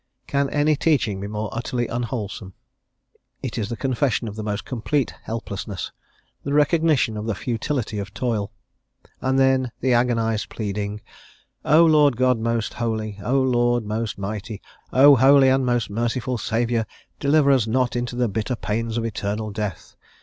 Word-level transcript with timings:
Can 0.25 0.49
any 0.49 0.75
teaching 0.75 1.19
be 1.21 1.27
more 1.27 1.51
utterly 1.55 1.85
unwholesome? 1.85 2.55
It 3.43 3.59
is 3.59 3.69
the 3.69 3.77
confession 3.77 4.27
of 4.27 4.35
the 4.35 4.41
most 4.41 4.65
complete 4.65 5.13
helplessness, 5.21 5.91
the 6.43 6.55
recognition 6.55 7.17
of 7.17 7.27
the 7.27 7.35
futility 7.35 7.99
of 7.99 8.11
toil. 8.11 8.51
And 9.21 9.37
then 9.37 9.71
the 9.79 9.93
agonised 9.93 10.49
pleading: 10.49 11.01
"O 11.63 11.85
Lord 11.85 12.17
God 12.17 12.39
most 12.39 12.73
holy, 12.73 13.19
O 13.23 13.39
Lord 13.39 13.85
most 13.85 14.17
mighty, 14.17 14.59
O 14.91 15.17
holy 15.17 15.49
and 15.49 15.67
most 15.67 15.87
merciful 15.91 16.39
Saviour 16.39 16.87
deliver 17.19 17.51
us 17.51 17.67
not 17.67 17.95
into 17.95 18.15
the 18.15 18.27
bitter 18.27 18.55
pains 18.55 18.97
of 18.97 19.05
eternal 19.05 19.51
death." 19.51 19.95